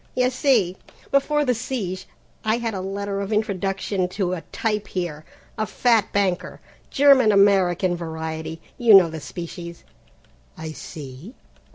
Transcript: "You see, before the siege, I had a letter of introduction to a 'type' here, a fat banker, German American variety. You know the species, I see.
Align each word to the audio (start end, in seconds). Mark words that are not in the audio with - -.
"You 0.15 0.31
see, 0.31 0.77
before 1.11 1.45
the 1.45 1.53
siege, 1.53 2.07
I 2.43 2.57
had 2.57 2.73
a 2.73 2.81
letter 2.81 3.21
of 3.21 3.31
introduction 3.31 4.07
to 4.09 4.33
a 4.33 4.41
'type' 4.51 4.87
here, 4.87 5.25
a 5.59 5.67
fat 5.67 6.11
banker, 6.11 6.59
German 6.89 7.31
American 7.31 7.95
variety. 7.95 8.59
You 8.79 8.95
know 8.95 9.11
the 9.11 9.21
species, 9.21 9.83
I 10.57 10.71
see. 10.71 11.35